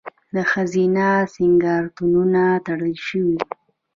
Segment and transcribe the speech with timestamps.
[0.35, 3.37] د ښځینه سینګارتونونه تړل شوي؟